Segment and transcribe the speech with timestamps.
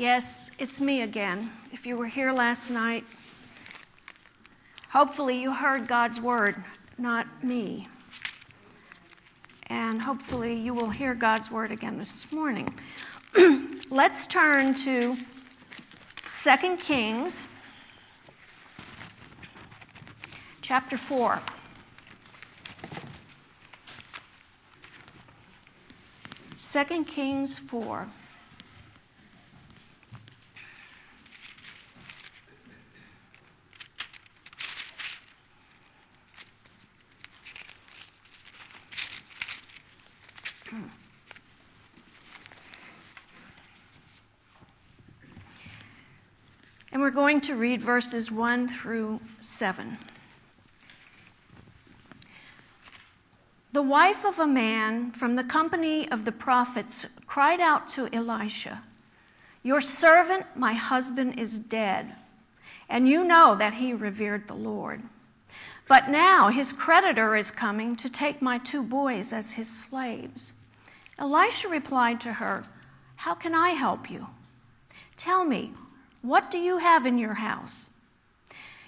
[0.00, 1.50] Yes, it's me again.
[1.72, 3.04] If you were here last night,
[4.88, 6.56] hopefully you heard God's word,
[6.96, 7.86] not me.
[9.66, 12.74] And hopefully you will hear God's word again this morning.
[13.90, 15.18] Let's turn to
[16.22, 17.44] 2 Kings
[20.62, 21.42] chapter 4.
[26.54, 28.08] Second Kings 4.
[47.20, 49.98] Going to read verses 1 through 7.
[53.72, 58.84] The wife of a man from the company of the prophets cried out to Elisha,
[59.62, 62.14] Your servant, my husband, is dead,
[62.88, 65.02] and you know that he revered the Lord.
[65.86, 70.54] But now his creditor is coming to take my two boys as his slaves.
[71.18, 72.64] Elisha replied to her,
[73.16, 74.28] How can I help you?
[75.18, 75.74] Tell me,
[76.22, 77.90] what do you have in your house?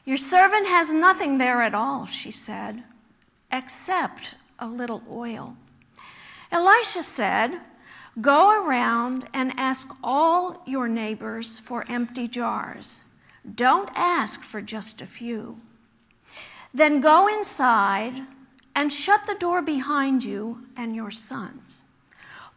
[0.05, 2.83] Your servant has nothing there at all, she said,
[3.51, 5.57] except a little oil.
[6.51, 7.61] Elisha said,
[8.21, 13.03] Go around and ask all your neighbors for empty jars.
[13.55, 15.61] Don't ask for just a few.
[16.75, 18.27] Then go inside
[18.75, 21.83] and shut the door behind you and your sons.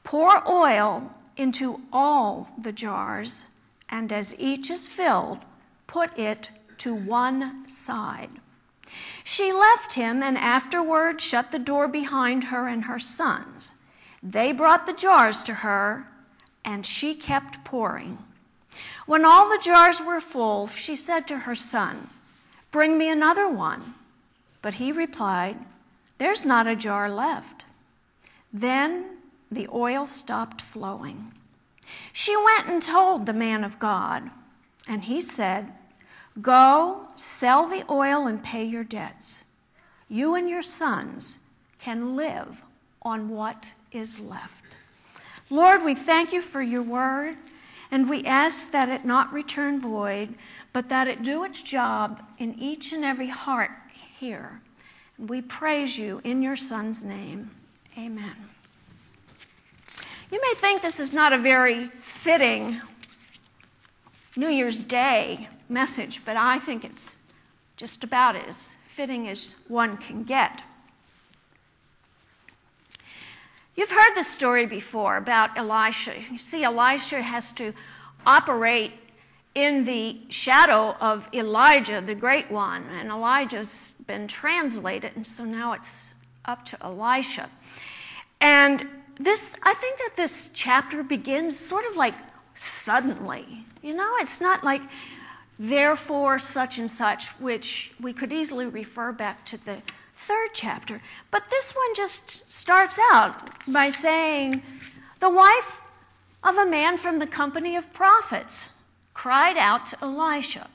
[0.04, 3.46] Pour oil into all the jars
[3.90, 5.40] and as each is filled,
[5.88, 8.30] put it to one side.
[9.24, 13.74] She left him and afterward shut the door behind her and her sons.
[14.22, 16.08] They brought the jars to her,
[16.64, 18.18] and she kept pouring.
[19.06, 22.10] When all the jars were full, she said to her son,
[22.72, 23.96] Bring me another one.
[24.62, 25.58] But he replied,
[26.18, 27.66] There's not a jar left.
[28.52, 29.18] Then
[29.52, 31.34] the oil stopped flowing.
[32.18, 34.32] She went and told the man of God,
[34.88, 35.74] and he said,
[36.42, 39.44] Go, sell the oil and pay your debts.
[40.08, 41.40] You and your sons
[41.78, 42.64] can live
[43.02, 44.64] on what is left.
[45.50, 47.36] Lord, we thank you for your word,
[47.92, 50.36] and we ask that it not return void,
[50.72, 53.72] but that it do its job in each and every heart
[54.18, 54.62] here.
[55.20, 57.52] We praise you in your son's name.
[58.00, 58.36] Amen.
[60.36, 62.82] You may think this is not a very fitting
[64.36, 67.16] New Year's Day message, but I think it's
[67.78, 70.62] just about as fitting as one can get.
[73.78, 76.16] You've heard this story before about Elisha.
[76.30, 77.74] You see, Elisha has to
[78.26, 78.92] operate
[79.54, 85.72] in the shadow of Elijah, the great one, and Elijah's been translated, and so now
[85.72, 86.14] it's
[86.44, 87.50] up to Elisha.
[88.42, 92.16] And this, I think that this chapter begins sort of like
[92.54, 93.66] suddenly.
[93.82, 94.82] You know, it's not like,
[95.58, 99.78] therefore, such and such, which we could easily refer back to the
[100.14, 101.02] third chapter.
[101.32, 104.64] But this one just starts out by saying,
[105.20, 105.82] The wife
[106.44, 108.70] of a man from the company of prophets
[109.14, 110.68] cried out to Elisha.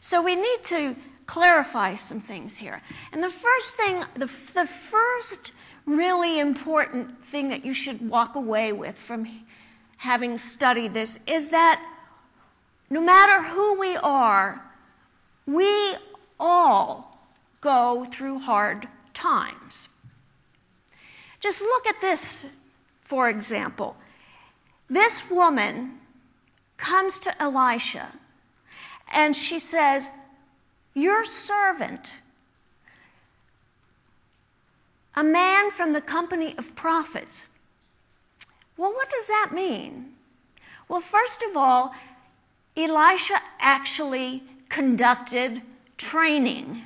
[0.00, 2.82] So we need to clarify some things here.
[3.12, 5.52] And the first thing, the, the first
[5.88, 9.26] really important thing that you should walk away with from
[9.98, 11.82] having studied this is that
[12.90, 14.62] no matter who we are,
[15.46, 15.96] we
[16.38, 17.18] all
[17.60, 19.88] go through hard times.
[21.40, 22.46] Just look at this,
[23.02, 23.96] for example.
[24.88, 25.98] This woman
[26.76, 28.12] comes to Elisha
[29.12, 30.10] and she says,
[30.94, 32.12] Your servant
[35.18, 37.48] a man from the company of prophets.
[38.76, 40.12] Well, what does that mean?
[40.88, 41.92] Well, first of all,
[42.76, 45.62] Elisha actually conducted
[45.96, 46.84] training.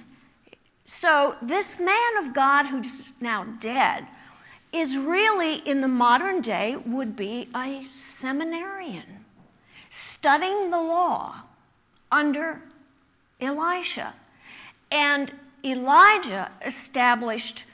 [0.87, 4.07] So, this man of God who's now dead
[4.73, 9.27] is really, in the modern day, would be a seminarian
[9.91, 11.43] studying the law
[12.11, 12.63] under
[13.43, 14.15] Elisha.
[14.91, 15.33] And
[15.63, 17.65] Elijah established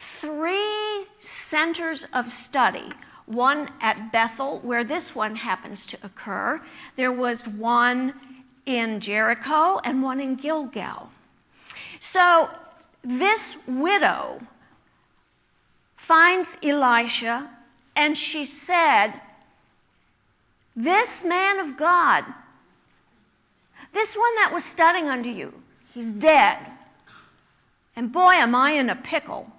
[0.00, 2.90] three centers of study
[3.26, 6.60] one at Bethel, where this one happens to occur.
[6.96, 8.14] There was one
[8.66, 11.12] in Jericho and one in Gilgal.
[12.00, 12.50] So
[13.04, 14.40] this widow
[15.96, 17.50] finds Elisha
[17.94, 19.20] and she said,
[20.74, 22.24] This man of God,
[23.92, 25.62] this one that was studying under you,
[25.94, 26.58] he's dead.
[27.94, 29.52] And boy, am I in a pickle.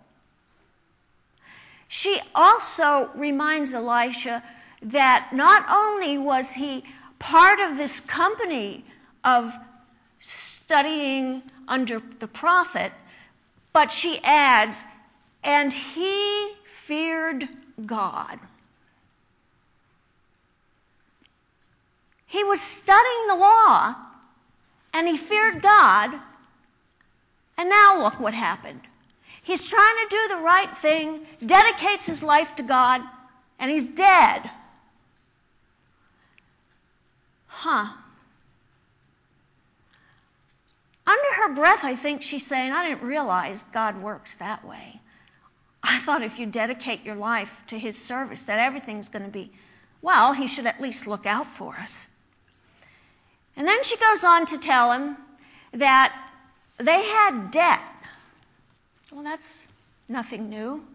[1.93, 4.43] She also reminds Elisha
[4.81, 6.85] that not only was he
[7.19, 8.85] part of this company
[9.25, 9.57] of
[10.17, 12.93] studying under the prophet,
[13.73, 14.85] but she adds,
[15.43, 17.49] and he feared
[17.85, 18.39] God.
[22.25, 23.95] He was studying the law
[24.93, 26.21] and he feared God.
[27.57, 28.87] And now look what happened.
[29.43, 33.01] He's trying to do the right thing, dedicates his life to God,
[33.59, 34.51] and he's dead.
[37.47, 37.93] Huh.
[41.05, 45.01] Under her breath, I think she's saying, I didn't realize God works that way.
[45.83, 49.51] I thought if you dedicate your life to his service, that everything's going to be,
[50.01, 52.07] well, he should at least look out for us.
[53.55, 55.17] And then she goes on to tell him
[55.73, 56.31] that
[56.77, 57.83] they had debt.
[59.11, 59.65] Well, that's
[60.07, 60.85] nothing new.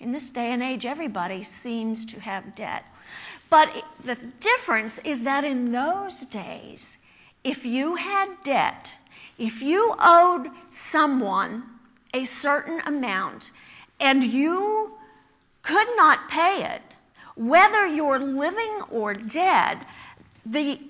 [0.00, 2.84] In this day and age, everybody seems to have debt.
[3.50, 6.96] But the difference is that in those days,
[7.44, 8.94] if you had debt,
[9.38, 11.64] if you owed someone
[12.14, 13.50] a certain amount
[14.00, 14.94] and you
[15.62, 16.82] could not pay it,
[17.34, 19.84] whether you're living or dead,
[20.46, 20.80] the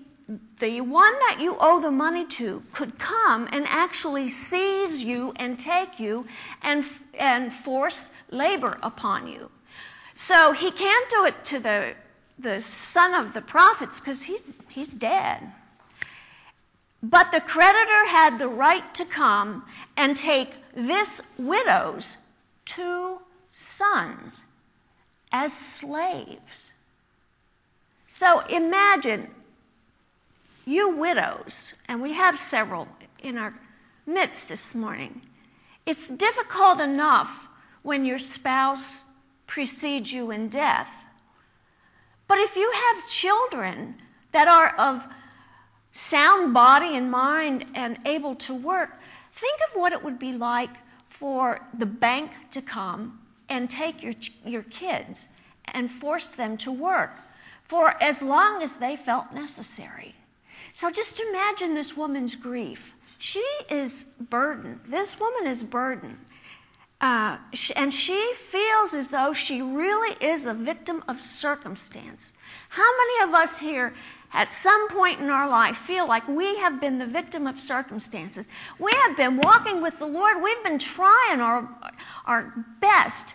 [0.58, 5.58] the one that you owe the money to could come and actually seize you and
[5.58, 6.26] take you
[6.62, 6.84] and,
[7.14, 9.50] and force labor upon you.
[10.14, 11.94] So he can't do it to the,
[12.38, 15.52] the son of the prophets because he's, he's dead.
[17.02, 19.64] But the creditor had the right to come
[19.96, 22.16] and take this widow's
[22.64, 24.42] two sons
[25.30, 26.72] as slaves.
[28.08, 29.28] So imagine
[30.66, 32.88] you widows, and we have several
[33.20, 33.54] in our
[34.04, 35.22] midst this morning,
[35.86, 37.48] it's difficult enough
[37.82, 39.04] when your spouse
[39.46, 40.92] precedes you in death.
[42.26, 43.94] But if you have children
[44.32, 45.06] that are of
[45.92, 48.98] sound body and mind and able to work,
[49.32, 50.70] think of what it would be like
[51.06, 54.14] for the bank to come and take your,
[54.44, 55.28] your kids
[55.64, 57.20] and force them to work
[57.62, 60.16] for as long as they felt necessary.
[60.76, 62.94] So just imagine this woman's grief.
[63.18, 64.80] She is burdened.
[64.86, 66.18] This woman is burdened.
[67.00, 67.38] Uh,
[67.74, 72.34] and she feels as though she really is a victim of circumstance.
[72.68, 73.94] How many of us here
[74.34, 78.46] at some point in our life feel like we have been the victim of circumstances?
[78.78, 81.70] We have been walking with the Lord, we've been trying our,
[82.26, 82.52] our
[82.82, 83.32] best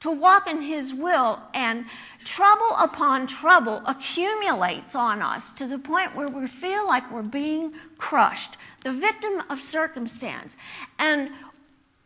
[0.00, 1.86] to walk in His will, and
[2.24, 7.74] trouble upon trouble accumulates on us to the point where we feel like we're being
[7.98, 10.56] crushed, the victim of circumstance.
[10.98, 11.30] And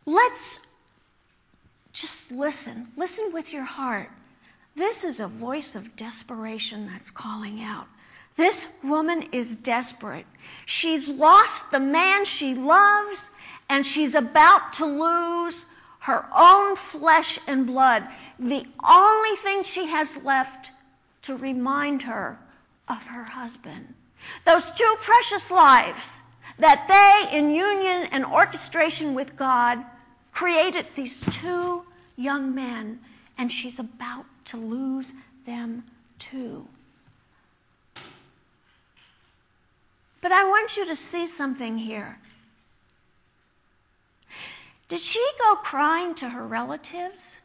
[0.05, 0.67] let's
[1.93, 2.87] just listen.
[2.95, 4.09] Listen with your heart.
[4.75, 7.87] This is a voice of desperation that's calling out.
[8.35, 10.25] This woman is desperate.
[10.65, 13.31] She's lost the man she loves,
[13.67, 15.65] and she's about to lose
[15.99, 18.07] her own flesh and blood,
[18.37, 20.71] the only thing she has left
[21.23, 22.39] to remind her
[22.87, 23.93] of her husband.
[24.45, 26.21] Those two precious lives
[26.57, 29.83] that they, in union and orchestration with God,
[30.31, 32.99] created these two young men,
[33.37, 35.13] and she's about to lose
[35.45, 35.83] them
[36.17, 36.67] too.
[40.21, 42.19] But I want you to see something here.
[44.89, 47.37] Did she go crying to her relatives?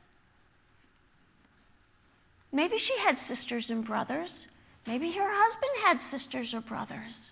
[2.50, 4.46] Maybe she had sisters and brothers.
[4.86, 7.30] Maybe her husband had sisters or brothers.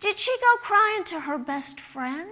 [0.00, 2.28] Did she go crying to her best friend?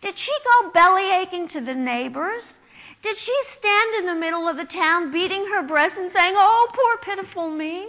[0.00, 2.58] Did she go belly aching to the neighbors?
[3.02, 6.68] Did she stand in the middle of the town beating her breast and saying, Oh,
[6.72, 7.88] poor pitiful me?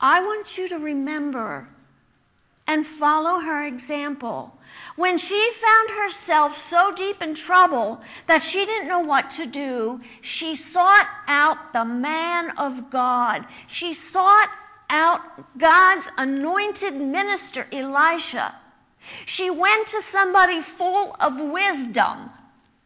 [0.00, 1.68] I want you to remember
[2.66, 4.58] and follow her example.
[4.96, 10.00] When she found herself so deep in trouble that she didn't know what to do,
[10.20, 13.46] she sought out the man of God.
[13.66, 14.50] She sought
[14.90, 18.56] out God's anointed minister, Elisha.
[19.24, 22.30] She went to somebody full of wisdom,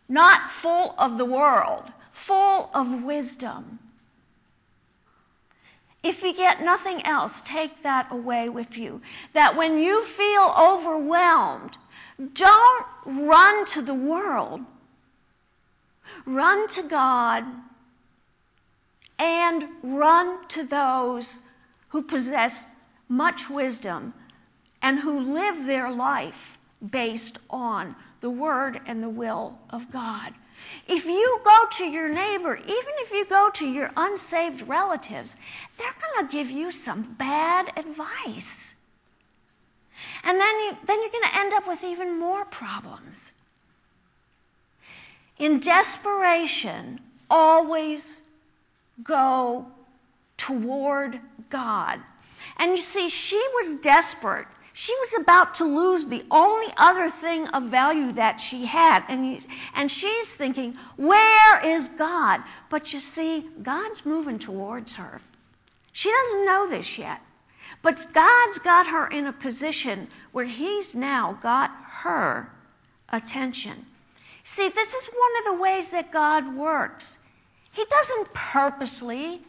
[0.08, 3.80] not full of the world, full of wisdom.
[6.02, 9.02] If you get nothing else, take that away with you.
[9.32, 11.76] That when you feel overwhelmed,
[12.32, 14.60] don't run to the world.
[16.24, 17.44] Run to God
[19.18, 21.40] and run to those
[21.88, 22.68] who possess
[23.08, 24.14] much wisdom
[24.82, 26.58] and who live their life
[26.90, 30.34] based on the word and the will of God.
[30.88, 35.36] If you go to your neighbor, even if you go to your unsaved relatives,
[35.76, 38.75] they're going to give you some bad advice.
[40.24, 43.32] And then, you, then you're going to end up with even more problems.
[45.38, 48.22] In desperation, always
[49.02, 49.66] go
[50.36, 51.20] toward
[51.50, 52.00] God.
[52.56, 54.46] And you see, she was desperate.
[54.72, 59.04] She was about to lose the only other thing of value that she had.
[59.08, 62.42] And, and she's thinking, where is God?
[62.68, 65.20] But you see, God's moving towards her.
[65.92, 67.22] She doesn't know this yet.
[67.82, 71.70] But God's got her in a position where He's now got
[72.02, 72.52] her
[73.10, 73.86] attention.
[74.44, 77.18] See, this is one of the ways that God works.
[77.72, 79.40] He doesn't purposely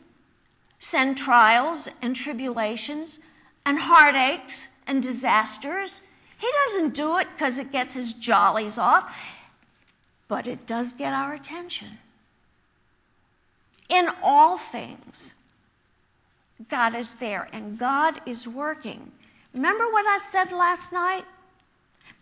[0.79, 3.19] send trials and tribulations
[3.65, 6.01] and heartaches and disasters.
[6.37, 9.37] He doesn't do it because it gets his jollies off,
[10.27, 11.99] but it does get our attention.
[13.89, 15.33] In all things,
[16.69, 19.11] God is there and God is working.
[19.53, 21.25] Remember what I said last night?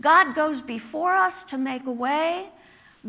[0.01, 2.49] God goes before us to make a way.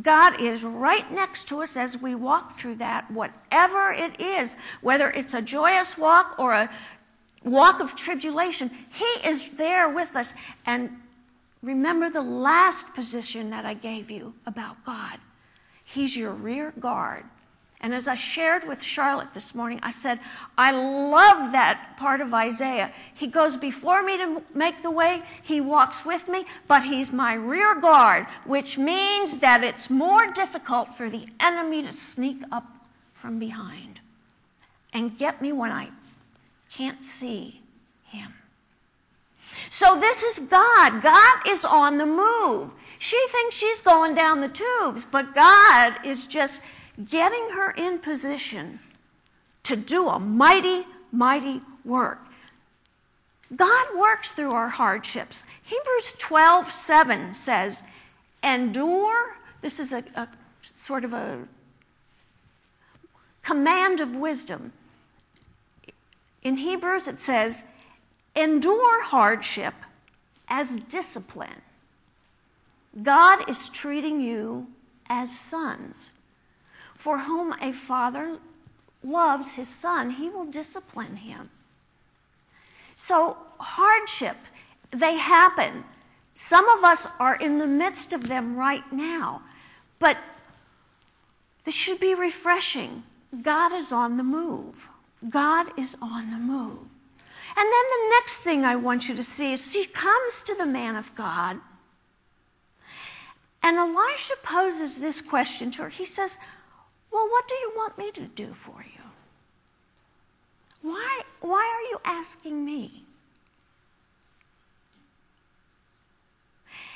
[0.00, 5.10] God is right next to us as we walk through that, whatever it is, whether
[5.10, 6.70] it's a joyous walk or a
[7.42, 10.34] walk of tribulation, He is there with us.
[10.66, 10.90] And
[11.62, 15.18] remember the last position that I gave you about God
[15.86, 17.24] He's your rear guard.
[17.86, 20.18] And as I shared with Charlotte this morning, I said,
[20.58, 22.92] I love that part of Isaiah.
[23.14, 27.34] He goes before me to make the way, he walks with me, but he's my
[27.34, 32.66] rear guard, which means that it's more difficult for the enemy to sneak up
[33.14, 34.00] from behind
[34.92, 35.90] and get me when I
[36.68, 37.60] can't see
[38.04, 38.34] him.
[39.68, 41.02] So this is God.
[41.02, 42.74] God is on the move.
[42.98, 46.62] She thinks she's going down the tubes, but God is just
[47.04, 48.80] getting her in position
[49.64, 52.20] to do a mighty, mighty work.
[53.54, 55.44] God works through our hardships.
[55.62, 57.84] Hebrews 12 7 says,
[58.42, 59.36] Endure.
[59.60, 60.28] This is a, a
[60.62, 61.46] sort of a
[63.42, 64.72] command of wisdom.
[66.42, 67.64] In Hebrews, it says,
[68.34, 69.74] Endure hardship
[70.48, 71.62] as discipline.
[73.02, 74.68] God is treating you
[75.08, 76.10] as sons.
[76.96, 78.38] For whom a father
[79.04, 81.50] loves his son, he will discipline him.
[82.94, 84.36] So, hardship,
[84.90, 85.84] they happen.
[86.34, 89.42] Some of us are in the midst of them right now,
[89.98, 90.16] but
[91.64, 93.02] this should be refreshing.
[93.42, 94.88] God is on the move.
[95.28, 96.88] God is on the move.
[97.58, 100.66] And then the next thing I want you to see is she comes to the
[100.66, 101.60] man of God,
[103.62, 105.88] and Elisha poses this question to her.
[105.88, 106.38] He says,
[107.16, 109.02] well, what do you want me to do for you?
[110.82, 113.04] Why, why are you asking me?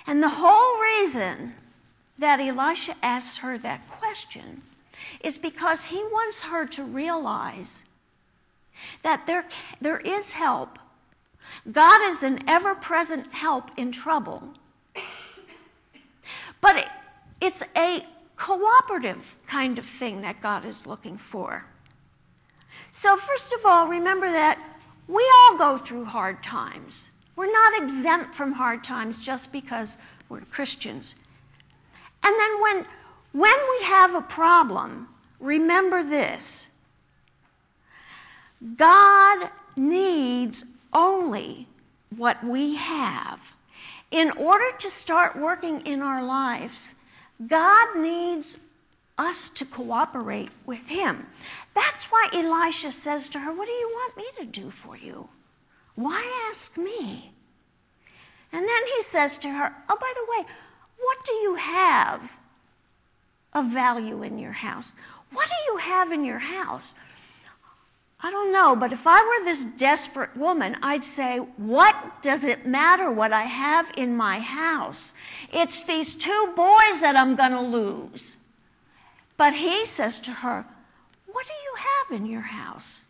[0.07, 1.55] And the whole reason
[2.19, 4.61] that Elisha asks her that question
[5.23, 7.83] is because he wants her to realize
[9.03, 9.47] that there,
[9.81, 10.79] there is help.
[11.73, 14.51] God is an ever present help in trouble.
[16.61, 16.89] But it,
[17.41, 18.05] it's a
[18.41, 21.67] cooperative kind of thing that God is looking for.
[22.91, 24.59] So, first of all, remember that
[25.07, 27.11] we all go through hard times.
[27.37, 29.99] We're not exempt from hard times just because
[30.31, 31.17] we're Christians.
[32.25, 32.87] And then when,
[33.33, 36.69] when we have a problem, remember this
[38.77, 41.67] God needs only
[42.17, 43.53] what we have.
[44.11, 46.97] In order to start working in our lives,
[47.47, 48.59] God needs
[49.17, 51.27] us to cooperate with Him.
[51.75, 55.29] That's why Elisha says to her, What do you want me to do for you?
[55.95, 57.33] Why ask me?
[58.53, 60.53] And then he says to her, Oh, by the way,
[60.99, 62.37] what do you have
[63.53, 64.93] of value in your house?
[65.33, 66.95] What do you have in your house?
[68.23, 72.67] I don't know, but if I were this desperate woman, I'd say, What does it
[72.67, 75.15] matter what I have in my house?
[75.53, 78.37] It's these two boys that I'm going to lose.
[79.39, 80.67] But he says to her,
[81.27, 83.05] What do you have in your house?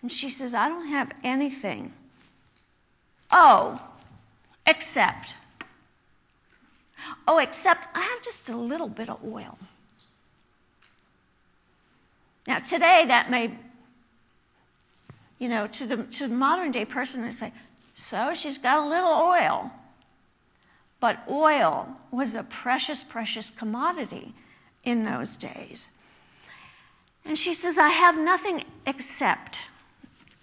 [0.00, 1.92] And she says, I don't have anything.
[3.32, 3.80] Oh,
[4.64, 5.34] except.
[7.26, 9.58] Oh, except I have just a little bit of oil.
[12.46, 13.58] Now, today that may
[15.38, 17.52] you know, to the, to the modern day person, they say,
[17.92, 19.70] so she's got a little oil.
[21.00, 24.32] But oil was a precious, precious commodity
[24.84, 25.90] in those days.
[27.24, 29.60] And she says, I have nothing except,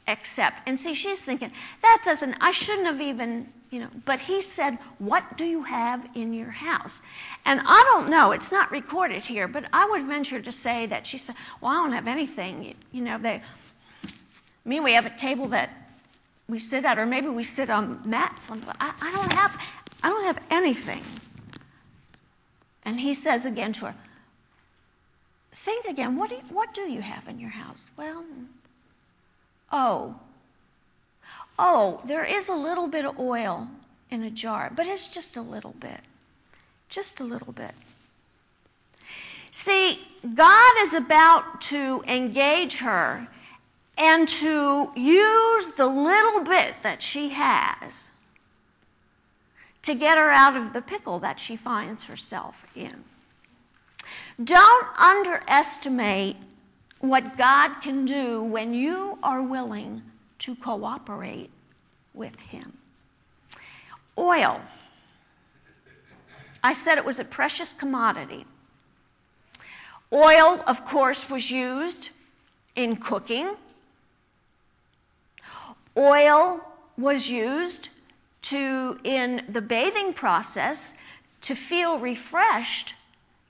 [0.08, 0.68] except.
[0.68, 3.90] And see, she's thinking, that doesn't, I shouldn't have even, you know.
[4.06, 7.02] But he said, What do you have in your house?
[7.46, 11.08] And I don't know, it's not recorded here, but I would venture to say that
[11.08, 12.76] she said, Well, I don't have anything.
[12.92, 13.42] You know, they,
[14.04, 15.72] I mean, we have a table that
[16.48, 18.52] we sit at, or maybe we sit on mats.
[18.52, 19.60] I, I don't have,
[20.04, 21.02] I don't have anything.
[22.84, 23.96] And he says again to her,
[25.54, 27.92] Think again, what do, you, what do you have in your house?
[27.96, 28.26] Well,
[29.72, 30.20] oh,
[31.58, 33.68] oh, there is a little bit of oil
[34.10, 36.02] in a jar, but it's just a little bit.
[36.90, 37.74] Just a little bit.
[39.52, 40.00] See,
[40.36, 43.28] God is about to engage her
[43.98, 48.10] and to use the little bit that she has
[49.82, 53.04] to get her out of the pickle that she finds herself in.
[54.42, 56.38] Don't underestimate
[57.00, 60.04] what God can do when you are willing
[60.42, 61.50] to cooperate
[62.14, 62.78] with Him.
[64.18, 64.62] Oil.
[66.64, 68.46] I said it was a precious commodity.
[70.14, 72.10] Oil, of course, was used
[72.76, 73.56] in cooking.
[75.98, 76.62] Oil
[76.98, 77.90] was used
[78.44, 80.94] to in the bathing process
[81.42, 82.96] to feel refreshed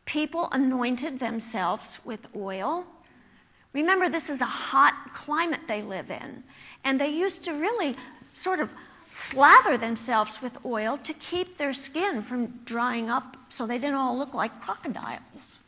[0.06, 2.86] people anointed themselves with oil.
[3.74, 6.44] Remember, this is a hot climate they live in,
[6.84, 7.96] and they used to really
[8.34, 8.74] sort of
[9.10, 14.18] slather themselves with oil to keep their skin from drying up so they didn't all
[14.18, 15.60] look like crocodiles.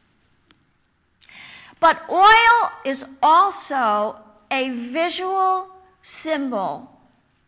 [1.80, 5.68] But oil is also a visual
[6.02, 6.90] symbol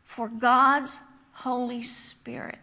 [0.03, 0.99] for God's
[1.31, 2.59] Holy Spirit.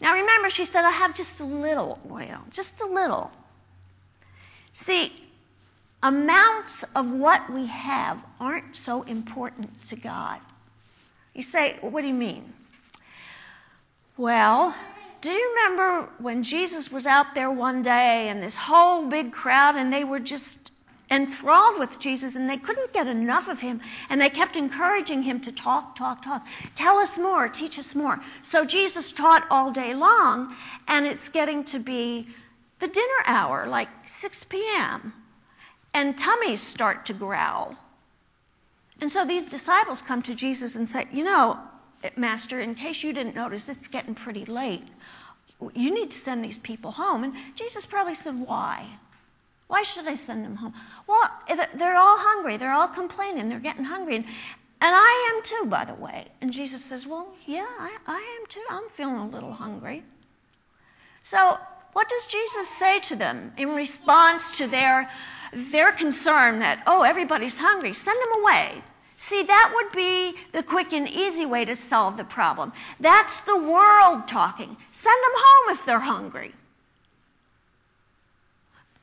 [0.00, 3.32] Now remember, she said, I have just a little oil, just a little.
[4.72, 5.12] See,
[6.02, 10.40] amounts of what we have aren't so important to God.
[11.34, 12.52] You say, what do you mean?
[14.16, 14.74] Well,
[15.20, 19.76] do you remember when Jesus was out there one day and this whole big crowd
[19.76, 20.70] and they were just
[21.10, 23.80] enthralled with Jesus and they couldn't get enough of him.
[24.08, 26.46] And they kept encouraging him to talk, talk, talk.
[26.74, 28.20] Tell us more, teach us more.
[28.42, 30.54] So Jesus taught all day long,
[30.86, 32.28] and it's getting to be
[32.78, 35.12] the dinner hour, like 6 p.m.,
[35.94, 37.76] and tummies start to growl.
[39.00, 41.58] And so these disciples come to Jesus and say, You know,
[42.16, 44.84] Master, in case you didn't notice, it's getting pretty late.
[45.74, 47.24] You need to send these people home.
[47.24, 48.98] And Jesus probably said, Why?
[49.66, 50.72] Why should I send them home?
[51.06, 51.30] Well,
[51.74, 52.56] they're all hungry.
[52.56, 53.48] They're all complaining.
[53.48, 54.16] They're getting hungry.
[54.16, 54.24] And,
[54.80, 56.28] and I am too, by the way.
[56.40, 58.64] And Jesus says, Well, yeah, I, I am too.
[58.70, 60.04] I'm feeling a little hungry.
[61.22, 61.58] So,
[61.92, 65.10] what does Jesus say to them in response to their,
[65.52, 67.92] their concern that, oh, everybody's hungry?
[67.92, 68.82] Send them away.
[69.16, 72.72] See, that would be the quick and easy way to solve the problem.
[73.00, 74.76] That's the world talking.
[74.92, 76.52] Send them home if they're hungry.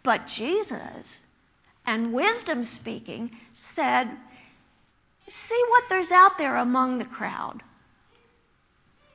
[0.03, 1.23] But Jesus,
[1.85, 4.09] and wisdom speaking, said,
[5.27, 7.63] See what there's out there among the crowd.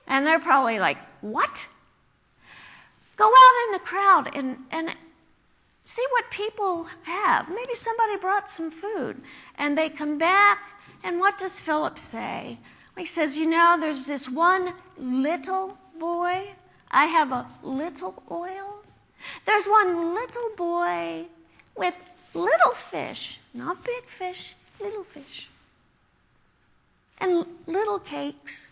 [0.07, 1.69] And they're probably like, What?
[3.17, 4.97] Go out in the crowd and, and
[5.85, 7.49] see what people have.
[7.49, 9.23] Maybe somebody brought some food.
[9.57, 12.59] And they come back, and what does Philip say?
[12.97, 16.51] He says, You know, there's this one little boy.
[16.91, 18.83] I have a little oil.
[19.47, 21.27] There's one little boy
[21.77, 22.03] with
[22.35, 25.49] little fish, not big fish, little fish,
[27.19, 28.69] and little cakes.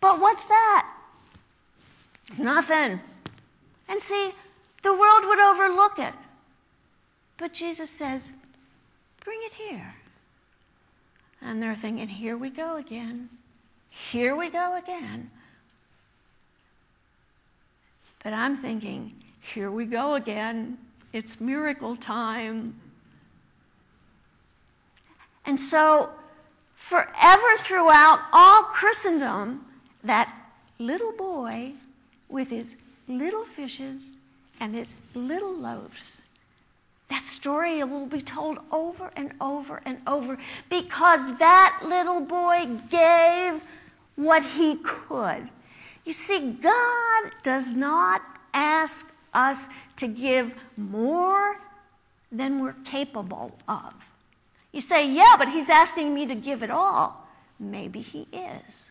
[0.00, 0.88] But what's that?
[2.28, 3.00] It's nothing.
[3.88, 4.32] And see,
[4.86, 6.14] the world would overlook it.
[7.36, 8.32] But Jesus says,
[9.24, 9.96] Bring it here.
[11.42, 13.28] And they're thinking, Here we go again.
[13.90, 15.30] Here we go again.
[18.22, 20.78] But I'm thinking, here we go again.
[21.12, 22.74] It's miracle time.
[25.44, 26.10] And so,
[26.74, 29.64] forever throughout all Christendom,
[30.02, 30.34] that
[30.80, 31.74] little boy
[32.28, 34.15] with his little fishes
[34.60, 36.22] and his little loaves.
[37.08, 40.38] That story will be told over and over and over
[40.68, 43.62] because that little boy gave
[44.16, 45.48] what he could.
[46.04, 51.60] You see, God does not ask us to give more
[52.32, 53.94] than we're capable of.
[54.72, 57.28] You say, yeah, but he's asking me to give it all.
[57.58, 58.90] Maybe he is.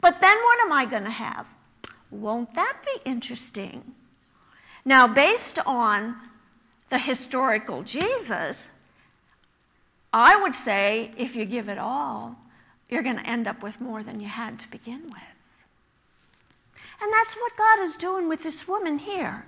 [0.00, 1.48] But then what am I going to have?
[2.20, 3.94] Won't that be interesting?
[4.84, 6.16] Now, based on
[6.88, 8.70] the historical Jesus,
[10.12, 12.38] I would say if you give it all,
[12.88, 15.22] you're going to end up with more than you had to begin with.
[17.02, 19.46] And that's what God is doing with this woman here.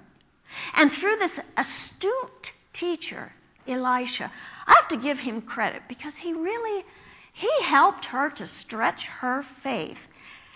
[0.77, 3.33] And through this astute teacher,
[3.67, 4.33] Elisha,
[4.67, 6.85] I have to give him credit because he really
[7.33, 10.09] he helped her to stretch her faith.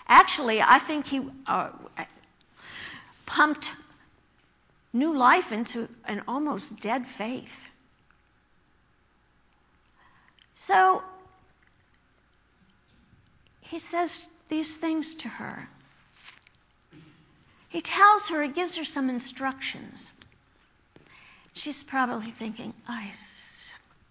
[0.07, 1.69] Actually, I think he uh,
[3.25, 3.73] pumped
[4.91, 7.67] new life into an almost dead faith.
[10.55, 11.03] So
[13.59, 15.67] he says these things to her.
[17.69, 20.11] He tells her, he gives her some instructions.
[21.53, 23.11] She's probably thinking, I,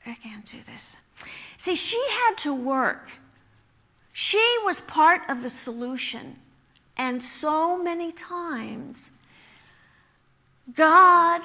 [0.05, 0.97] I can't do this.
[1.59, 3.09] See, she had to work.
[4.13, 6.37] She was part of the solution.
[6.97, 9.13] And so many times,
[10.75, 11.43] God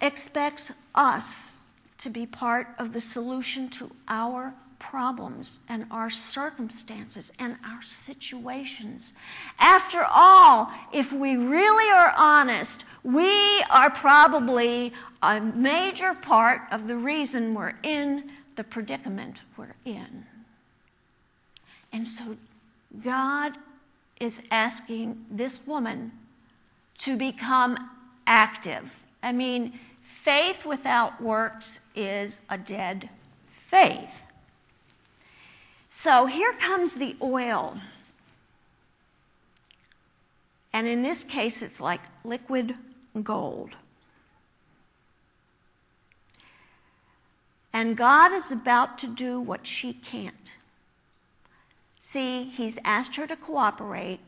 [0.00, 1.54] expects us
[1.98, 9.12] to be part of the solution to our problems and our circumstances and our situations.
[9.58, 16.96] After all, if we really are honest, we are probably a major part of the
[16.96, 20.26] reason we're in the predicament we're in.
[21.92, 22.36] And so
[23.02, 23.54] God
[24.20, 26.12] is asking this woman
[26.98, 27.90] to become
[28.26, 29.04] active.
[29.22, 33.08] I mean, faith without works is a dead
[33.48, 34.24] faith.
[35.90, 37.78] So here comes the oil.
[40.72, 42.74] And in this case, it's like liquid
[43.22, 43.76] gold.
[47.72, 50.52] And God is about to do what she can't.
[52.08, 54.20] See, He's asked her to cooperate,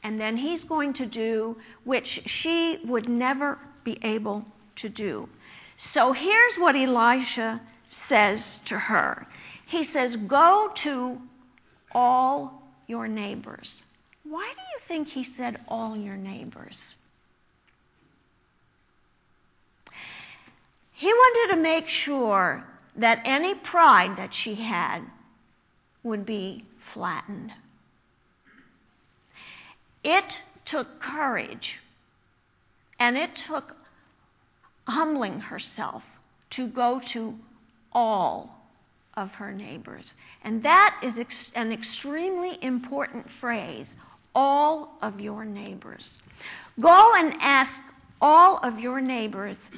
[0.00, 5.28] and then He's going to do which she would never be able to do.
[5.76, 9.26] So here's what Elisha says to her
[9.66, 11.20] he says, Go to
[11.90, 13.82] all your neighbors.
[14.22, 16.94] Why do you think he said all your neighbors?
[20.92, 25.02] He wanted to make sure that any pride that she had
[26.02, 27.52] would be flattened.
[30.02, 31.80] It took courage
[32.98, 33.76] and it took
[34.88, 36.18] humbling herself
[36.50, 37.38] to go to
[37.92, 38.60] all
[39.14, 40.14] of her neighbors.
[40.42, 43.96] And that is ex- an extremely important phrase
[44.34, 46.22] all of your neighbors.
[46.78, 47.80] Go and ask
[48.20, 49.70] all of your neighbors,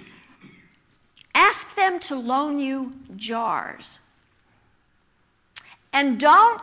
[1.35, 3.99] ask them to loan you jars.
[5.93, 6.63] And don't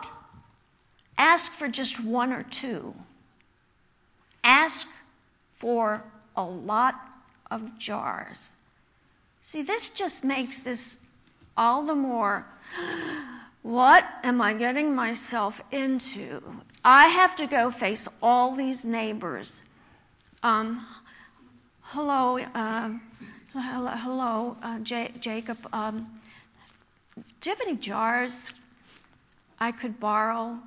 [1.16, 2.94] ask for just one or two,
[4.42, 4.88] ask
[5.54, 6.04] for
[6.36, 6.94] a lot
[7.50, 8.52] of jars.
[9.42, 10.98] See, this just makes this
[11.56, 12.46] all the more
[13.62, 16.40] what am I getting myself into?
[16.84, 19.62] I have to go face all these neighbors.
[20.42, 20.86] Um,
[21.82, 22.90] hello, uh,
[23.52, 25.58] hello, uh, J- Jacob.
[25.74, 26.20] Um,
[27.40, 28.54] do you have any jars
[29.60, 30.58] I could borrow?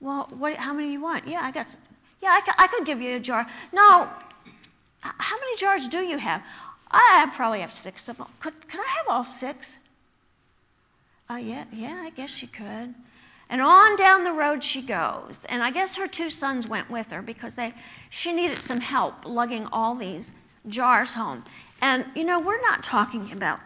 [0.00, 1.26] Well, what, how many do you want?
[1.26, 1.70] Yeah, I got.
[1.70, 1.80] Some.
[2.22, 3.46] Yeah, I, I could give you a jar.
[3.72, 4.08] No,
[5.00, 6.42] how many jars do you have?
[6.90, 8.28] I probably have six of them.
[8.40, 9.78] Could, could I have all six?
[11.28, 12.94] Oh, yeah, yeah, I guess you could.
[13.48, 15.46] And on down the road she goes.
[15.48, 17.74] And I guess her two sons went with her because they,
[18.10, 20.32] she needed some help lugging all these
[20.68, 21.44] jars home.
[21.80, 23.60] And, you know, we're not talking about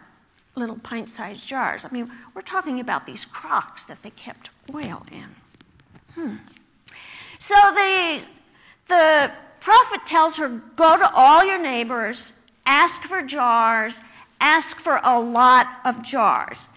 [0.55, 1.85] little pint sized jars.
[1.85, 5.35] I mean, we're talking about these crocks that they kept oil in.
[6.15, 6.35] Hmm.
[7.39, 8.27] So the,
[8.87, 12.33] the prophet tells her go to all your neighbors,
[12.65, 14.01] ask for jars,
[14.39, 16.69] ask for a lot of jars.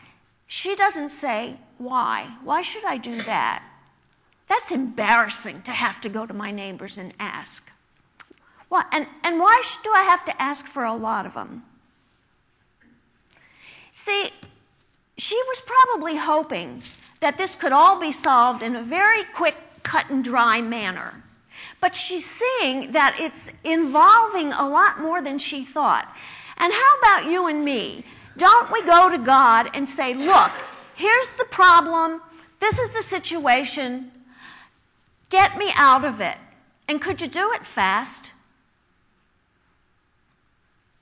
[0.46, 2.36] She doesn't say, Why?
[2.44, 3.64] Why should I do that?
[4.46, 7.70] That's embarrassing to have to go to my neighbors and ask.
[8.70, 11.64] Well, and, and why do I have to ask for a lot of them?
[13.96, 14.32] See,
[15.16, 16.82] she was probably hoping
[17.20, 19.54] that this could all be solved in a very quick,
[19.84, 21.22] cut and dry manner.
[21.80, 26.12] But she's seeing that it's involving a lot more than she thought.
[26.56, 28.02] And how about you and me?
[28.36, 30.50] Don't we go to God and say, Look,
[30.96, 32.20] here's the problem,
[32.58, 34.10] this is the situation,
[35.30, 36.38] get me out of it.
[36.88, 38.32] And could you do it fast?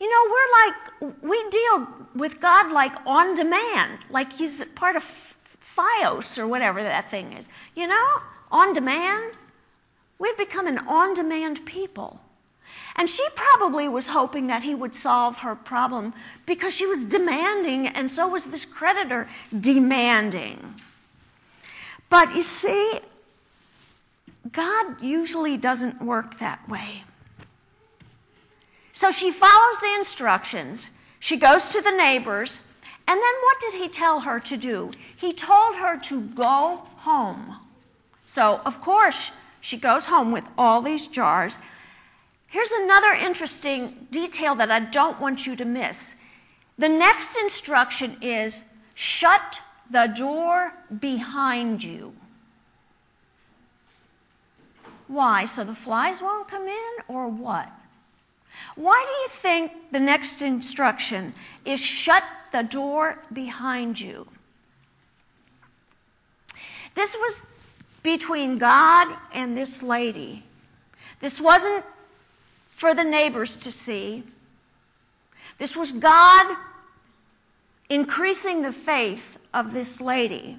[0.03, 1.87] You know, we're like, we deal
[2.17, 7.49] with God like on demand, like he's part of Fios or whatever that thing is.
[7.77, 8.09] You know,
[8.51, 9.35] on demand.
[10.19, 12.21] We've become an on demand people.
[12.97, 16.15] And she probably was hoping that he would solve her problem
[16.47, 20.75] because she was demanding, and so was this creditor demanding.
[22.11, 22.99] But you see,
[24.51, 27.05] God usually doesn't work that way.
[28.93, 30.91] So she follows the instructions.
[31.19, 32.61] She goes to the neighbors.
[33.09, 34.91] And then what did he tell her to do?
[35.17, 37.57] He told her to go home.
[38.27, 41.59] So, of course, she goes home with all these jars.
[42.49, 46.15] Here's another interesting detail that I don't want you to miss.
[46.79, 52.15] The next instruction is shut the door behind you.
[55.09, 55.45] Why?
[55.45, 57.71] So the flies won't come in, or what?
[58.75, 64.29] Why do you think the next instruction is shut the door behind you?
[66.95, 67.47] This was
[68.03, 70.45] between God and this lady.
[71.21, 71.85] This wasn't
[72.69, 74.25] for the neighbors to see.
[75.59, 76.57] This was God
[77.89, 80.59] increasing the faith of this lady.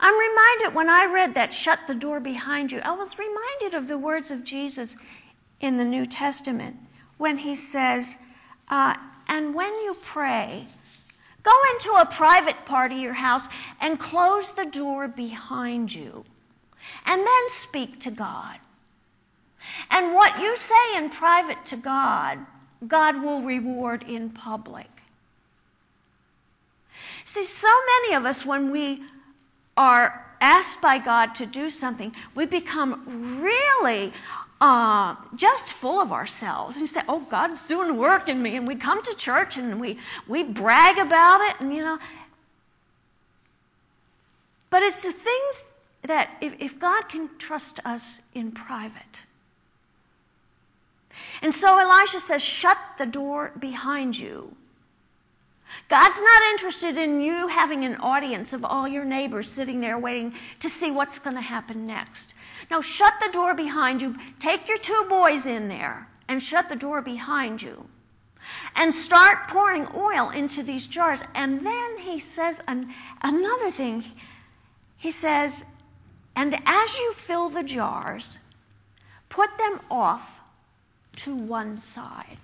[0.00, 3.86] I'm reminded when I read that, shut the door behind you, I was reminded of
[3.86, 4.96] the words of Jesus
[5.60, 6.76] in the New Testament
[7.18, 8.16] when he says,
[8.68, 8.94] uh,
[9.28, 10.66] and when you pray,
[11.42, 13.48] go into a private part of your house
[13.80, 16.24] and close the door behind you,
[17.04, 18.58] and then speak to God.
[19.90, 22.38] And what you say in private to God,
[22.86, 24.88] God will reward in public.
[27.24, 29.02] See, so many of us, when we
[29.76, 34.12] are asked by God to do something, we become really
[34.60, 36.76] uh, just full of ourselves.
[36.76, 38.56] And you say, Oh, God's doing work in me.
[38.56, 41.98] And we come to church and we, we brag about it, and you know.
[44.68, 49.22] But it's the things that if, if God can trust us in private.
[51.42, 54.56] And so Elisha says, Shut the door behind you.
[55.88, 60.34] God's not interested in you having an audience of all your neighbors sitting there waiting
[60.58, 62.34] to see what's going to happen next.
[62.70, 64.16] No, shut the door behind you.
[64.38, 67.86] Take your two boys in there and shut the door behind you.
[68.74, 71.22] And start pouring oil into these jars.
[71.34, 74.04] And then he says an, another thing.
[74.96, 75.64] He says,
[76.34, 78.38] And as you fill the jars,
[79.28, 80.40] put them off
[81.16, 82.38] to one side.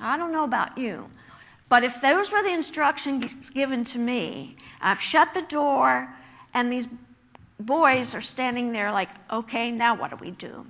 [0.00, 1.10] I don't know about you,
[1.68, 6.14] but if those were the instructions given to me, I've shut the door,
[6.54, 6.88] and these
[7.58, 10.66] boys are standing there like, okay, now what do we do?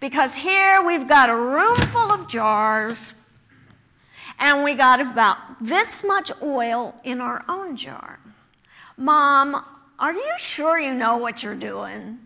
[0.00, 3.12] Because here we've got a room full of jars,
[4.38, 8.18] and we got about this much oil in our own jar.
[8.96, 9.64] Mom,
[9.98, 12.18] are you sure you know what you're doing?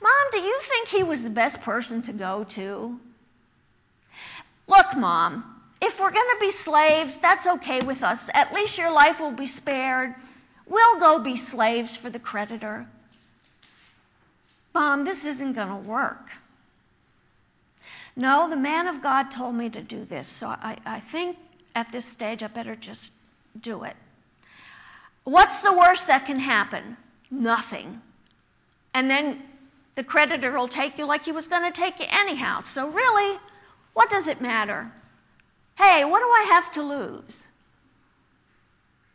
[0.00, 3.00] Mom, do you think he was the best person to go to?
[4.76, 8.28] Look, Mom, if we're going to be slaves, that's okay with us.
[8.34, 10.14] At least your life will be spared.
[10.66, 12.86] We'll go be slaves for the creditor.
[14.74, 16.32] Mom, this isn't going to work.
[18.14, 21.38] No, the man of God told me to do this, so I, I think
[21.74, 23.12] at this stage I better just
[23.58, 23.96] do it.
[25.24, 26.98] What's the worst that can happen?
[27.30, 28.02] Nothing.
[28.92, 29.42] And then
[29.94, 32.60] the creditor will take you like he was going to take you anyhow.
[32.60, 33.38] So, really,
[33.96, 34.92] what does it matter?
[35.76, 37.46] Hey, what do I have to lose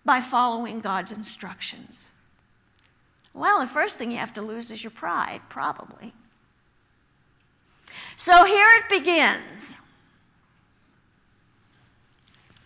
[0.03, 2.11] by following God's instructions?
[3.31, 6.15] Well, the first thing you have to lose is your pride, probably.
[8.15, 9.77] So here it begins.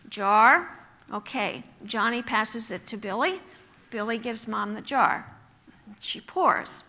[0.07, 0.69] Jar.
[1.13, 3.41] Okay, Johnny passes it to Billy.
[3.89, 5.35] Billy gives mom the jar.
[5.99, 6.85] She pours.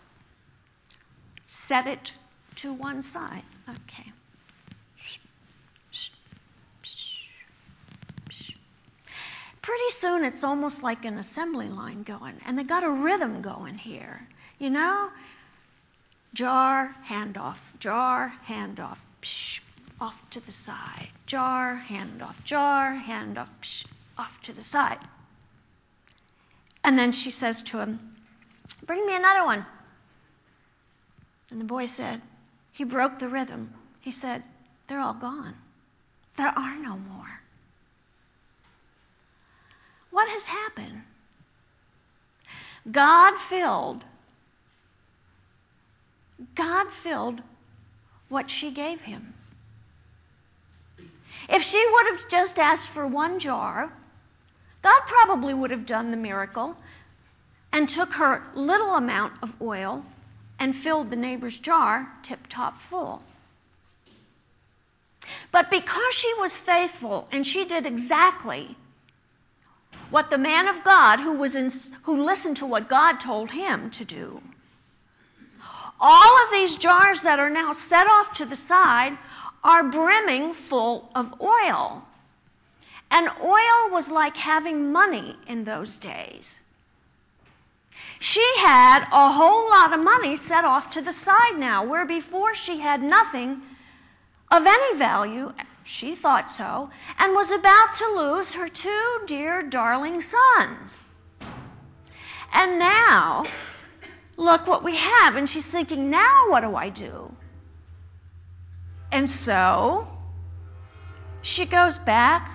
[1.45, 2.13] Set it
[2.55, 3.43] to one side.
[3.67, 4.13] Okay.
[9.67, 13.77] Pretty soon it's almost like an assembly line going, and they got a rhythm going
[13.77, 14.29] here.
[14.59, 15.11] You know?
[16.33, 19.59] Jar, handoff, jar, handoff, psh,
[19.99, 21.09] off to the side.
[21.25, 23.85] Jar, handoff, jar, handoff, psh,
[24.17, 24.99] off to the side.
[26.81, 28.15] And then she says to him,
[28.85, 29.65] Bring me another one.
[31.51, 32.21] And the boy said,
[32.71, 33.73] He broke the rhythm.
[33.99, 34.43] He said,
[34.87, 35.55] They're all gone.
[36.37, 37.26] There are no more.
[40.17, 41.03] What has happened?
[42.91, 44.03] God filled,
[46.55, 47.43] God filled
[48.27, 49.35] what she gave him.
[51.47, 53.93] If she would have just asked for one jar,
[54.81, 56.77] God probably would have done the miracle
[57.71, 60.03] and took her little amount of oil
[60.57, 63.21] and filled the neighbor's jar tip top full.
[65.51, 68.77] But because she was faithful and she did exactly
[70.09, 71.69] what the man of God who, was in,
[72.03, 74.41] who listened to what God told him to do,
[75.99, 79.17] all of these jars that are now set off to the side
[79.63, 82.05] are brimming full of oil.
[83.09, 86.59] And oil was like having money in those days.
[88.19, 92.55] She had a whole lot of money set off to the side now, where before
[92.55, 93.61] she had nothing
[94.51, 95.53] of any value,
[95.87, 101.05] she thought so, and was about to lose her two dear darling sons.
[102.53, 103.45] And now,
[104.35, 105.37] look what we have.
[105.37, 107.33] And she's thinking, now what do I do?
[109.13, 110.09] And so
[111.41, 112.51] she goes back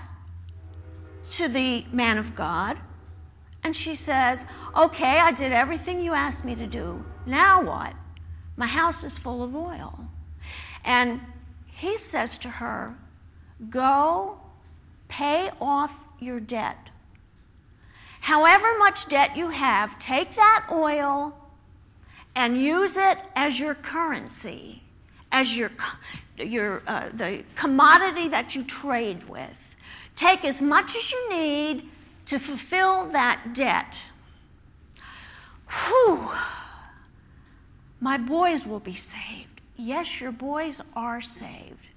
[1.30, 2.76] to the man of God
[3.64, 4.44] and she says,
[4.76, 7.02] Okay, I did everything you asked me to do.
[7.24, 7.94] Now what?
[8.56, 10.06] My house is full of oil.
[10.84, 11.22] And
[11.66, 12.98] he says to her,
[13.70, 14.38] Go
[15.08, 16.90] pay off your debt.
[18.22, 21.36] However much debt you have, take that oil
[22.34, 24.82] and use it as your currency,
[25.30, 25.70] as your,
[26.38, 29.76] your, uh, the commodity that you trade with.
[30.14, 31.88] Take as much as you need
[32.26, 34.04] to fulfill that debt.
[35.68, 36.30] Whew.
[38.00, 39.60] My boys will be saved.
[39.76, 41.88] Yes, your boys are saved.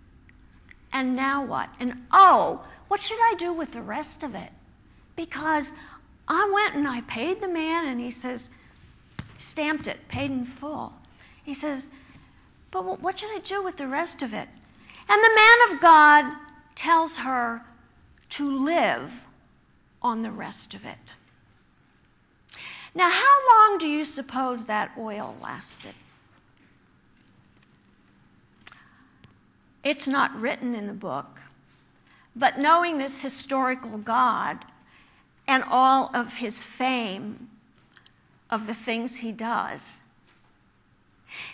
[0.96, 1.70] And now what?
[1.78, 4.52] And oh, what should I do with the rest of it?
[5.18, 5.74] Because
[6.26, 8.50] I went and I paid the man, and he says,
[9.38, 10.94] stamped it, paid in full.
[11.44, 11.90] He says,
[12.72, 14.48] but what should I do with the rest of it?
[15.10, 16.38] And the man of God
[16.76, 17.64] tells her
[18.30, 19.26] to live
[20.02, 21.14] on the rest of it.
[22.94, 25.94] Now, how long do you suppose that oil lasted?
[29.86, 31.40] It's not written in the book,
[32.36, 34.66] but knowing this historical God
[35.48, 37.50] and all of his fame
[38.50, 40.00] of the things he does,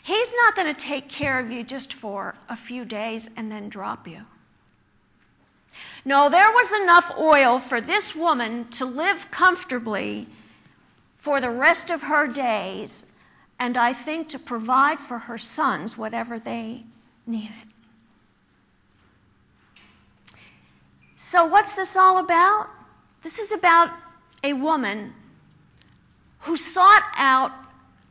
[0.01, 3.67] he's not going to take care of you just for a few days and then
[3.67, 4.21] drop you.
[6.05, 10.27] No, there was enough oil for this woman to live comfortably
[11.17, 13.05] for the rest of her days,
[13.59, 16.85] and I think to provide for her sons whatever they
[17.27, 17.70] needed.
[21.23, 22.67] So, what's this all about?
[23.21, 23.91] This is about
[24.43, 25.13] a woman
[26.39, 27.51] who sought out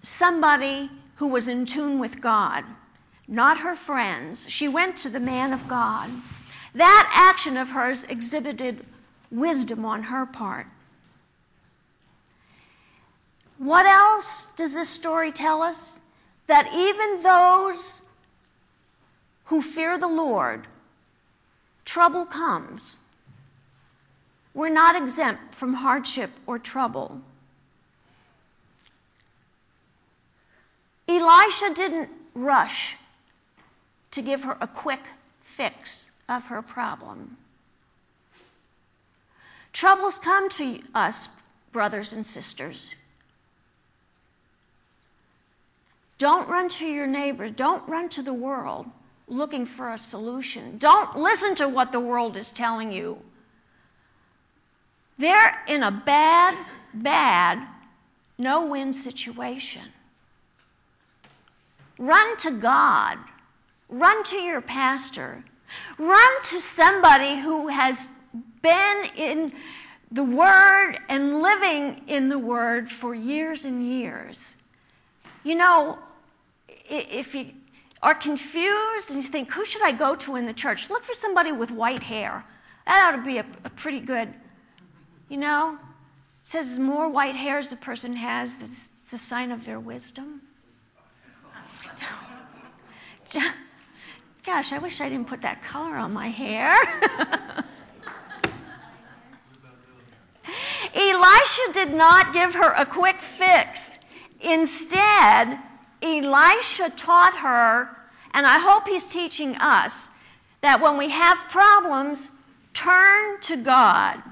[0.01, 2.64] somebody who was in tune with God,
[3.27, 4.49] not her friends.
[4.49, 6.09] She went to the man of God.
[6.73, 8.87] That action of hers exhibited
[9.29, 10.68] wisdom on her part.
[13.59, 15.99] What else does this story tell us?
[16.46, 18.03] That even those
[19.46, 20.68] who fear the Lord,
[21.85, 22.97] trouble comes.
[24.55, 27.23] We're not exempt from hardship or trouble.
[31.09, 32.97] Elisha didn't rush
[34.11, 35.01] to give her a quick
[35.40, 37.37] fix of her problem.
[39.73, 41.29] Troubles come to us,
[41.73, 42.95] brothers and sisters.
[46.19, 47.53] Don't run to your neighbors.
[47.53, 48.87] Don't run to the world
[49.31, 50.77] looking for a solution.
[50.77, 53.19] Don't listen to what the world is telling you.
[55.19, 56.57] They're in a bad,
[56.93, 57.66] bad,
[58.38, 59.83] no win situation.
[61.99, 63.19] Run to God.
[63.88, 65.45] Run to your pastor.
[65.99, 68.09] Run to somebody who has
[68.62, 69.53] been in
[70.11, 74.57] the Word and living in the Word for years and years.
[75.44, 75.98] You know,
[76.88, 77.52] if you
[78.03, 80.88] are confused and you think, who should I go to in the church?
[80.88, 82.44] Look for somebody with white hair.
[82.87, 84.33] That ought to be a, a pretty good,
[85.29, 85.79] you know?
[86.40, 90.42] It says more white hairs a person has, it's a sign of their wisdom.
[94.44, 96.75] Gosh, I wish I didn't put that color on my hair.
[100.94, 103.98] Elisha did not give her a quick fix.
[104.40, 105.61] Instead,
[106.03, 107.96] Elisha taught her,
[108.33, 110.09] and I hope he's teaching us,
[110.61, 112.31] that when we have problems,
[112.75, 114.23] turn to God.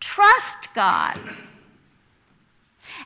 [0.00, 1.18] Trust God.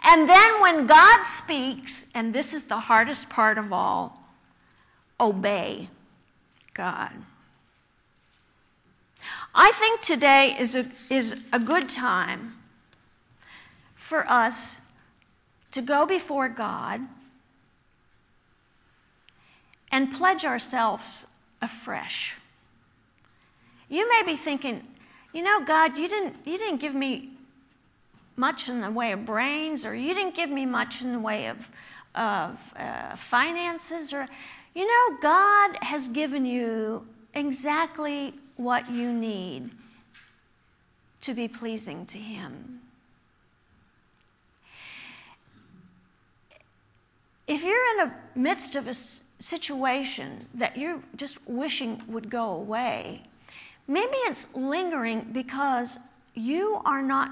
[0.02, 4.20] And then when God speaks, and this is the hardest part of all,
[5.20, 5.88] obey
[6.74, 7.12] God.
[9.54, 12.56] I think today is a, is a good time
[13.94, 14.76] for us
[15.74, 17.00] to go before God
[19.90, 21.26] and pledge ourselves
[21.60, 22.36] afresh.
[23.88, 24.86] You may be thinking,
[25.32, 27.30] you know, God, you didn't, you didn't give me
[28.36, 31.48] much in the way of brains, or you didn't give me much in the way
[31.48, 31.68] of,
[32.14, 34.28] of uh, finances, or,
[34.76, 37.04] you know, God has given you
[37.34, 39.70] exactly what you need
[41.22, 42.80] to be pleasing to Him.
[47.46, 53.22] If you're in the midst of a situation that you're just wishing would go away,
[53.86, 55.98] maybe it's lingering because
[56.34, 57.30] you are not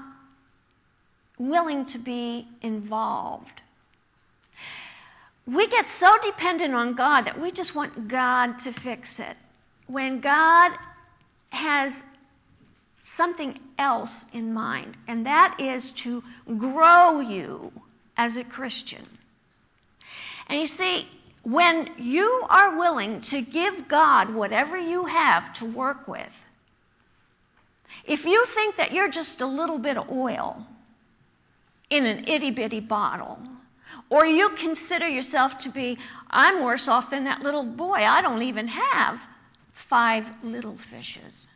[1.39, 3.61] willing to be involved.
[5.45, 9.35] We get so dependent on God that we just want God to fix it.
[9.87, 10.71] When God
[11.49, 12.05] has
[13.01, 16.23] something else in mind, and that is to
[16.57, 17.73] grow you
[18.15, 19.03] as a Christian.
[20.47, 21.07] And you see,
[21.43, 26.43] when you are willing to give God whatever you have to work with,
[28.05, 30.65] if you think that you're just a little bit of oil
[31.89, 33.39] in an itty bitty bottle,
[34.09, 35.97] or you consider yourself to be,
[36.29, 39.25] I'm worse off than that little boy, I don't even have
[39.71, 41.47] five little fishes.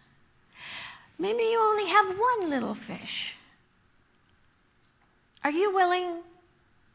[1.19, 3.35] Maybe you only have one little fish.
[5.43, 6.23] Are you willing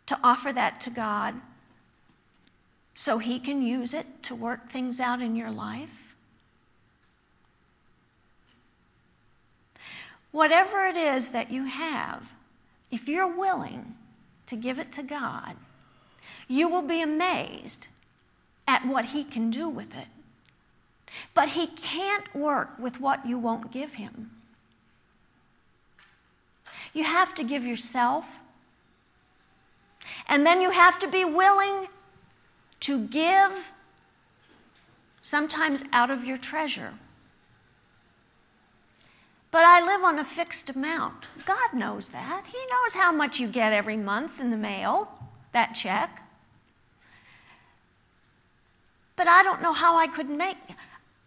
[0.06, 1.34] to offer that to God
[3.02, 6.14] so He can use it to work things out in your life?
[10.30, 12.30] Whatever it is that you have,
[12.92, 13.96] if you're willing
[14.46, 15.56] to give it to God,
[16.46, 17.88] you will be amazed
[18.68, 20.06] at what He can do with it.
[21.34, 24.30] But He can't work with what you won't give Him.
[26.94, 28.38] You have to give yourself,
[30.28, 31.88] and then you have to be willing
[32.82, 33.72] to give,
[35.22, 36.94] sometimes out of your treasure.
[39.50, 41.28] But I live on a fixed amount.
[41.44, 42.44] God knows that.
[42.46, 45.08] He knows how much you get every month in the mail,
[45.52, 46.22] that check.
[49.14, 50.56] But I don't know how I could make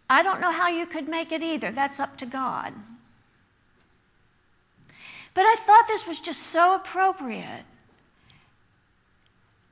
[0.08, 1.72] I don't know how you could make it either.
[1.72, 2.72] That's up to God.
[5.34, 7.64] But I thought this was just so appropriate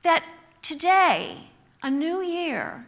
[0.03, 0.23] that
[0.61, 1.49] today,
[1.85, 2.83] a new year,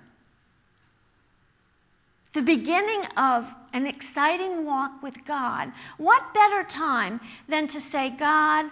[2.34, 8.66] the beginning of an exciting walk with God, what better time than to say, God,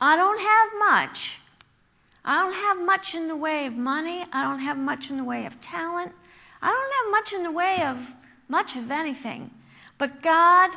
[0.00, 1.40] I don't have much.
[2.24, 4.24] I don't have much in the way of money.
[4.32, 6.12] I don't have much in the way of talent.
[6.62, 8.14] I don't have much in the way of
[8.48, 9.50] much of anything,
[9.98, 10.70] but God,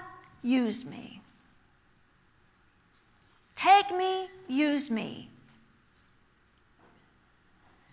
[0.44, 1.22] use me.
[3.56, 5.30] Take me, use me.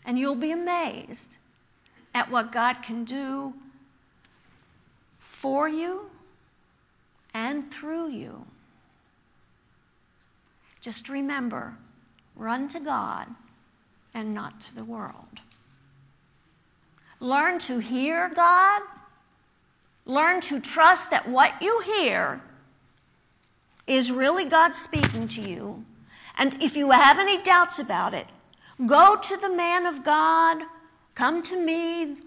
[0.06, 1.36] And you'll be amazed
[2.14, 3.52] at what God can do
[5.18, 6.10] for you
[7.34, 8.46] and through you.
[10.80, 11.76] Just remember
[12.36, 13.28] run to God
[14.14, 15.40] and not to the world.
[17.20, 18.82] Learn to hear God.
[20.04, 22.40] Learn to trust that what you hear
[23.86, 25.84] is really God speaking to you.
[26.38, 28.28] And if you have any doubts about it,
[28.84, 30.62] go to the man of God,
[31.14, 32.18] come to me,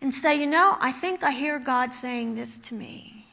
[0.00, 3.26] and say, You know, I think I hear God saying this to me.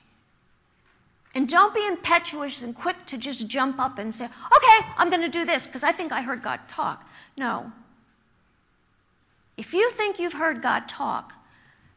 [1.35, 5.21] And don't be impetuous and quick to just jump up and say, Okay, I'm going
[5.21, 7.07] to do this because I think I heard God talk.
[7.37, 7.71] No.
[9.55, 11.33] If you think you've heard God talk,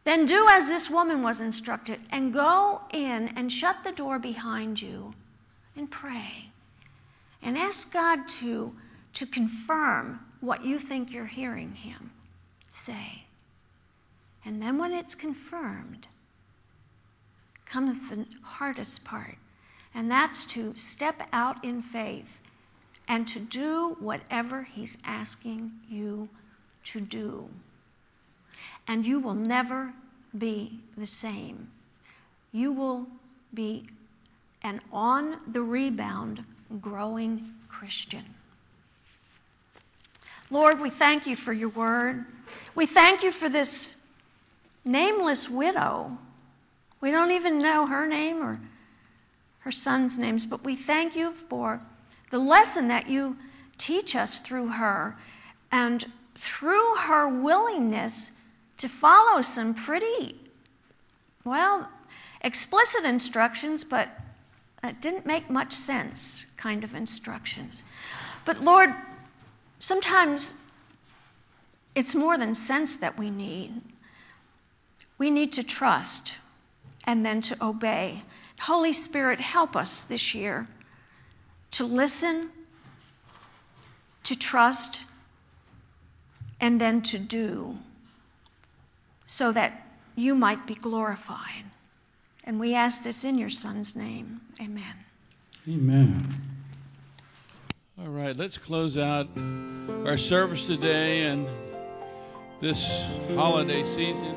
[0.04, 4.80] then do as this woman was instructed and go in and shut the door behind
[4.80, 5.14] you
[5.74, 6.45] and pray
[7.42, 8.74] and ask God to,
[9.14, 12.10] to confirm what you think you're hearing Him
[12.68, 13.24] say.
[14.44, 16.06] And then when it's confirmed,
[17.64, 19.36] comes the hardest part,
[19.94, 22.38] and that's to step out in faith
[23.08, 26.28] and to do whatever He's asking you
[26.84, 27.48] to do.
[28.86, 29.92] And you will never
[30.36, 31.70] be the same.
[32.52, 33.06] You will
[33.52, 33.86] be
[34.62, 36.44] an on the rebound,
[36.80, 38.24] growing Christian.
[40.50, 42.24] Lord, we thank you for your word.
[42.74, 43.92] We thank you for this
[44.84, 46.18] nameless widow.
[47.00, 48.60] We don't even know her name or
[49.60, 51.80] her son's names, but we thank you for
[52.30, 53.36] the lesson that you
[53.78, 55.16] teach us through her,
[55.70, 58.32] and through her willingness
[58.78, 60.34] to follow some pretty,
[61.44, 61.88] well,
[62.40, 64.08] explicit instructions, but
[64.82, 67.84] it didn't make much sense kind of instructions.
[68.44, 68.92] But Lord,
[69.78, 70.56] sometimes
[71.94, 73.82] it's more than sense that we need.
[75.16, 76.34] We need to trust
[77.04, 78.24] and then to obey.
[78.62, 80.66] Holy Spirit, help us this year
[81.70, 82.50] to listen,
[84.24, 85.02] to trust,
[86.60, 87.78] and then to do
[89.24, 89.86] so that
[90.16, 91.66] you might be glorified.
[92.42, 94.40] And we ask this in your Son's name.
[94.60, 94.96] Amen.
[95.68, 96.55] Amen.
[97.98, 99.26] All right, let's close out
[100.04, 101.48] our service today and
[102.60, 102.86] this
[103.34, 104.34] holiday season.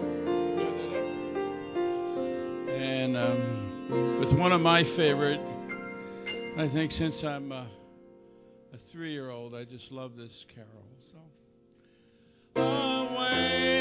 [2.69, 5.41] And um, with one of my favorite,
[6.57, 7.67] I think since I'm a,
[8.73, 10.85] a three year old, I just love this carol.
[12.55, 13.78] So, away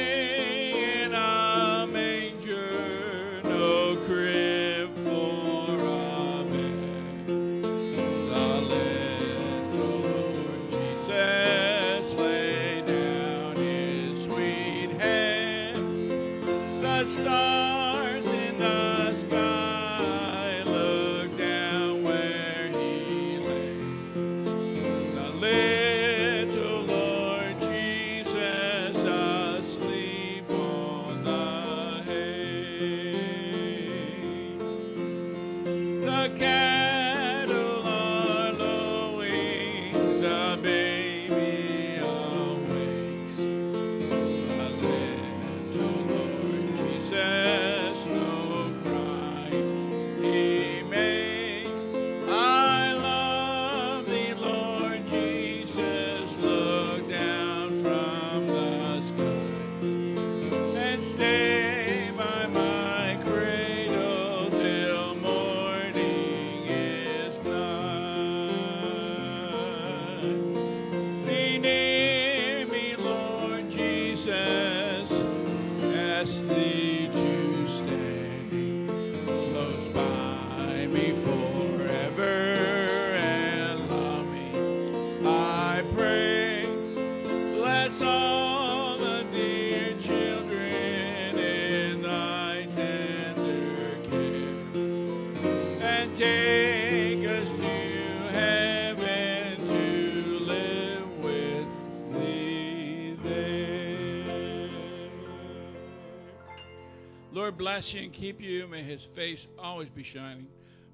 [107.69, 108.67] bless you and keep you.
[108.67, 110.47] May his face always be shining.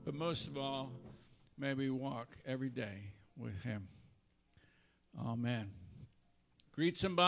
[0.05, 0.91] But most of all,
[1.57, 3.87] may we walk every day with him.
[5.25, 5.71] Amen.
[6.73, 7.23] Greet somebody.